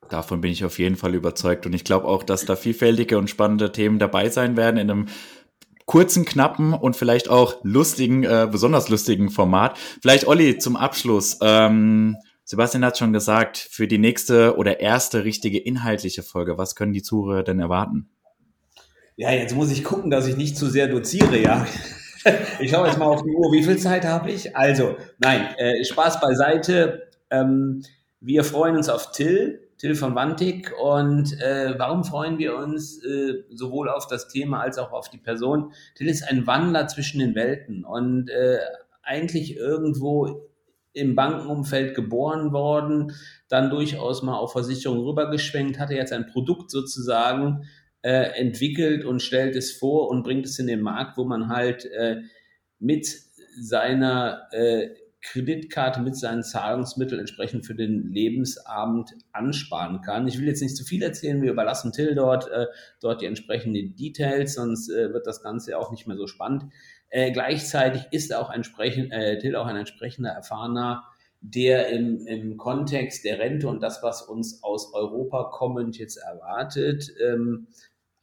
Davon 0.09 0.41
bin 0.41 0.51
ich 0.51 0.65
auf 0.65 0.79
jeden 0.79 0.95
Fall 0.95 1.15
überzeugt 1.15 1.65
und 1.65 1.73
ich 1.73 1.83
glaube 1.83 2.07
auch, 2.07 2.23
dass 2.23 2.45
da 2.45 2.55
vielfältige 2.55 3.17
und 3.17 3.29
spannende 3.29 3.71
Themen 3.71 3.99
dabei 3.99 4.29
sein 4.29 4.57
werden 4.57 4.77
in 4.77 4.91
einem 4.91 5.05
kurzen, 5.85 6.25
knappen 6.25 6.73
und 6.73 6.95
vielleicht 6.95 7.29
auch 7.29 7.55
lustigen, 7.63 8.23
äh, 8.23 8.47
besonders 8.49 8.89
lustigen 8.89 9.29
Format. 9.29 9.77
Vielleicht 10.01 10.27
Olli 10.27 10.57
zum 10.57 10.75
Abschluss. 10.75 11.39
Ähm, 11.41 12.17
Sebastian 12.45 12.85
hat 12.85 12.97
schon 12.97 13.13
gesagt, 13.13 13.57
für 13.57 13.87
die 13.87 13.97
nächste 13.97 14.57
oder 14.57 14.79
erste 14.79 15.23
richtige 15.23 15.59
inhaltliche 15.59 16.23
Folge, 16.23 16.57
was 16.57 16.75
können 16.75 16.93
die 16.93 17.01
Zuhörer 17.01 17.43
denn 17.43 17.59
erwarten? 17.59 18.09
Ja, 19.15 19.31
jetzt 19.31 19.55
muss 19.55 19.71
ich 19.71 19.83
gucken, 19.83 20.09
dass 20.09 20.27
ich 20.27 20.37
nicht 20.37 20.57
zu 20.57 20.67
sehr 20.67 20.87
doziere, 20.87 21.37
ja. 21.37 21.65
Ich 22.61 22.71
schaue 22.71 22.87
jetzt 22.87 22.97
mal 22.97 23.07
auf 23.07 23.21
die 23.21 23.31
Uhr. 23.31 23.51
Wie 23.51 23.63
viel 23.63 23.77
Zeit 23.77 24.05
habe 24.05 24.31
ich? 24.31 24.55
Also, 24.55 24.95
nein, 25.19 25.53
äh, 25.57 25.83
Spaß 25.83 26.21
beiseite. 26.21 27.09
Ähm, 27.29 27.83
wir 28.21 28.45
freuen 28.45 28.77
uns 28.77 28.87
auf 28.87 29.11
Till, 29.11 29.67
Till 29.77 29.93
von 29.93 30.15
Wantig. 30.15 30.71
Und 30.81 31.37
äh, 31.41 31.75
warum 31.77 32.05
freuen 32.05 32.37
wir 32.37 32.55
uns 32.55 33.03
äh, 33.03 33.43
sowohl 33.51 33.89
auf 33.89 34.07
das 34.07 34.29
Thema 34.29 34.61
als 34.61 34.77
auch 34.77 34.93
auf 34.93 35.09
die 35.09 35.17
Person? 35.17 35.73
Till 35.95 36.07
ist 36.07 36.23
ein 36.23 36.47
Wandler 36.47 36.87
zwischen 36.87 37.19
den 37.19 37.35
Welten 37.35 37.83
und 37.83 38.29
äh, 38.29 38.59
eigentlich 39.01 39.57
irgendwo 39.57 40.47
im 40.93 41.15
Bankenumfeld 41.15 41.93
geboren 41.93 42.53
worden, 42.53 43.11
dann 43.49 43.69
durchaus 43.69 44.23
mal 44.23 44.37
auf 44.37 44.53
Versicherungen 44.53 45.03
rübergeschwenkt, 45.03 45.77
hatte 45.77 45.95
jetzt 45.95 46.13
ein 46.13 46.27
Produkt 46.27 46.71
sozusagen, 46.71 47.65
äh, 48.03 48.37
entwickelt 48.37 49.05
und 49.05 49.21
stellt 49.21 49.55
es 49.55 49.71
vor 49.71 50.09
und 50.09 50.23
bringt 50.23 50.45
es 50.45 50.59
in 50.59 50.67
den 50.67 50.81
Markt, 50.81 51.17
wo 51.17 51.23
man 51.23 51.47
halt 51.47 51.85
äh, 51.85 52.17
mit 52.77 53.07
seiner 53.57 54.47
äh, 54.51 54.89
Kreditkarte, 55.21 56.01
mit 56.01 56.17
seinen 56.17 56.43
Zahlungsmitteln 56.43 57.21
entsprechend 57.21 57.65
für 57.65 57.75
den 57.75 58.11
Lebensabend 58.11 59.11
ansparen 59.31 60.01
kann. 60.01 60.27
Ich 60.27 60.37
will 60.37 60.47
jetzt 60.47 60.61
nicht 60.61 60.75
zu 60.75 60.83
viel 60.83 61.01
erzählen, 61.01 61.41
wir 61.41 61.51
überlassen 61.51 61.93
Till 61.93 62.13
dort, 62.13 62.49
äh, 62.49 62.65
dort 62.99 63.21
die 63.21 63.25
entsprechenden 63.25 63.95
Details, 63.95 64.55
sonst 64.55 64.89
äh, 64.89 65.13
wird 65.13 65.25
das 65.25 65.41
Ganze 65.41 65.77
auch 65.77 65.91
nicht 65.91 66.05
mehr 66.05 66.17
so 66.17 66.27
spannend. 66.27 66.65
Gleichzeitig 67.15 68.07
ist 68.09 68.33
auch 68.33 68.51
entsprechend, 68.51 69.11
Till 69.39 69.55
auch 69.55 69.67
ein 69.67 69.75
entsprechender 69.75 70.31
erfahrener 70.31 71.03
der 71.43 71.89
im, 71.89 72.25
im 72.25 72.55
Kontext 72.55 73.25
der 73.25 73.37
Rente 73.37 73.67
und 73.67 73.83
das, 73.83 74.01
was 74.01 74.21
uns 74.21 74.63
aus 74.63 74.93
Europa 74.93 75.49
kommend 75.51 75.97
jetzt 75.97 76.15
erwartet, 76.15 77.13
ähm, 77.21 77.67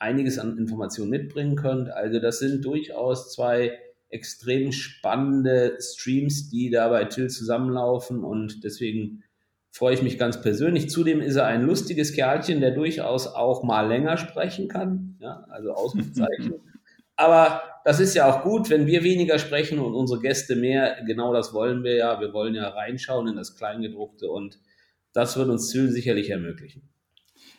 einiges 0.01 0.39
an 0.39 0.59
Informationen 0.59 1.11
mitbringen 1.11 1.55
könnt. 1.55 1.91
Also 1.91 2.19
das 2.19 2.41
sind 2.41 2.65
durchaus 2.65 3.33
zwei 3.33 3.79
extrem 4.09 4.73
spannende 4.73 5.79
Streams, 5.81 6.51
die 6.51 6.71
da 6.71 6.89
bei 6.89 7.05
Till 7.05 7.29
zusammenlaufen 7.29 8.25
und 8.25 8.65
deswegen 8.65 9.23
freue 9.71 9.95
ich 9.95 10.03
mich 10.03 10.19
ganz 10.19 10.41
persönlich. 10.41 10.91
Zudem 10.91 11.21
ist 11.21 11.37
er 11.37 11.47
ein 11.47 11.63
lustiges 11.63 12.13
Kerlchen, 12.13 12.61
der 12.61 12.73
durchaus 12.73 13.29
auch 13.29 13.63
mal 13.63 13.87
länger 13.87 14.17
sprechen 14.17 14.67
kann. 14.67 15.17
Ja, 15.21 15.45
also 15.49 15.73
Ausrufezeichen. 15.73 16.55
Aber 17.17 17.63
das 17.85 18.01
ist 18.01 18.15
ja 18.15 18.29
auch 18.29 18.43
gut, 18.43 18.71
wenn 18.71 18.87
wir 18.87 19.05
weniger 19.05 19.39
sprechen 19.39 19.79
und 19.79 19.95
unsere 19.95 20.21
Gäste 20.21 20.57
mehr. 20.57 20.97
Genau 21.07 21.33
das 21.33 21.53
wollen 21.53 21.85
wir 21.85 21.95
ja. 21.95 22.21
Wir 22.21 22.33
wollen 22.33 22.55
ja 22.55 22.69
reinschauen 22.69 23.29
in 23.29 23.37
das 23.37 23.57
Kleingedruckte 23.57 24.29
und 24.29 24.59
das 25.13 25.37
wird 25.37 25.51
uns 25.51 25.69
Till 25.69 25.91
sicherlich 25.91 26.31
ermöglichen. 26.31 26.89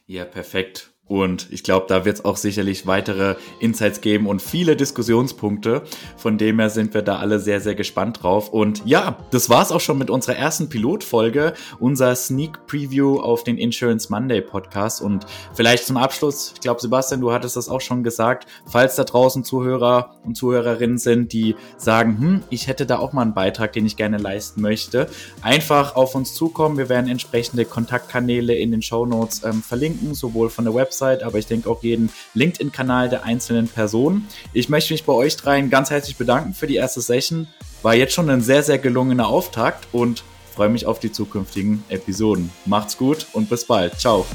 Ja, 0.07 0.25
perfekt. 0.25 0.91
Und 1.11 1.51
ich 1.51 1.63
glaube, 1.63 1.87
da 1.89 2.05
wird 2.05 2.19
es 2.19 2.23
auch 2.23 2.37
sicherlich 2.37 2.87
weitere 2.87 3.35
Insights 3.59 3.99
geben 3.99 4.27
und 4.27 4.41
viele 4.41 4.77
Diskussionspunkte. 4.77 5.81
Von 6.15 6.37
dem 6.37 6.57
her 6.57 6.69
sind 6.69 6.93
wir 6.93 7.01
da 7.01 7.17
alle 7.17 7.41
sehr, 7.41 7.59
sehr 7.59 7.75
gespannt 7.75 8.23
drauf. 8.23 8.47
Und 8.47 8.83
ja, 8.85 9.17
das 9.29 9.49
war's 9.49 9.73
auch 9.73 9.81
schon 9.81 9.97
mit 9.97 10.09
unserer 10.09 10.37
ersten 10.37 10.69
Pilotfolge, 10.69 11.51
unser 11.81 12.15
Sneak 12.15 12.65
Preview 12.65 13.19
auf 13.19 13.43
den 13.43 13.57
Insurance 13.57 14.09
Monday 14.09 14.39
Podcast. 14.39 15.01
Und 15.01 15.25
vielleicht 15.53 15.85
zum 15.85 15.97
Abschluss, 15.97 16.53
ich 16.53 16.61
glaube, 16.61 16.79
Sebastian, 16.79 17.19
du 17.19 17.33
hattest 17.33 17.57
das 17.57 17.67
auch 17.67 17.81
schon 17.81 18.03
gesagt, 18.03 18.47
falls 18.65 18.95
da 18.95 19.03
draußen 19.03 19.43
Zuhörer 19.43 20.15
und 20.23 20.37
Zuhörerinnen 20.37 20.97
sind, 20.97 21.33
die 21.33 21.57
sagen, 21.75 22.17
hm, 22.19 22.43
ich 22.49 22.67
hätte 22.67 22.85
da 22.85 22.99
auch 22.99 23.11
mal 23.11 23.23
einen 23.23 23.33
Beitrag, 23.33 23.73
den 23.73 23.85
ich 23.85 23.97
gerne 23.97 24.17
leisten 24.17 24.61
möchte, 24.61 25.09
einfach 25.41 25.97
auf 25.97 26.15
uns 26.15 26.35
zukommen. 26.35 26.77
Wir 26.77 26.87
werden 26.87 27.09
entsprechende 27.09 27.65
Kontaktkanäle 27.65 28.55
in 28.55 28.71
den 28.71 28.81
Show 28.81 29.05
Notes 29.05 29.43
ähm, 29.43 29.61
verlinken, 29.61 30.13
sowohl 30.13 30.49
von 30.49 30.63
der 30.63 30.73
Website 30.73 31.00
Website, 31.01 31.23
aber 31.23 31.39
ich 31.39 31.47
denke 31.47 31.69
auch 31.69 31.83
jeden 31.83 32.09
LinkedIn-Kanal 32.33 33.09
der 33.09 33.23
einzelnen 33.23 33.67
Personen. 33.67 34.27
Ich 34.53 34.69
möchte 34.69 34.93
mich 34.93 35.03
bei 35.03 35.13
euch 35.13 35.35
dreien 35.35 35.69
ganz 35.69 35.89
herzlich 35.89 36.15
bedanken 36.15 36.53
für 36.53 36.67
die 36.67 36.75
erste 36.75 37.01
Session. 37.01 37.47
War 37.81 37.95
jetzt 37.95 38.13
schon 38.13 38.29
ein 38.29 38.41
sehr, 38.41 38.63
sehr 38.63 38.77
gelungener 38.77 39.27
Auftakt 39.27 39.87
und 39.91 40.23
freue 40.53 40.69
mich 40.69 40.85
auf 40.85 40.99
die 40.99 41.11
zukünftigen 41.11 41.83
Episoden. 41.89 42.51
Macht's 42.65 42.97
gut 42.97 43.25
und 43.33 43.49
bis 43.49 43.65
bald. 43.65 43.99
Ciao. 43.99 44.25